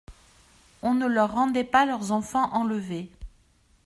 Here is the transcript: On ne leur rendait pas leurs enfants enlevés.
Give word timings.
On 0.81 0.95
ne 0.95 1.05
leur 1.05 1.31
rendait 1.33 1.63
pas 1.63 1.85
leurs 1.85 2.11
enfants 2.11 2.51
enlevés. 2.55 3.11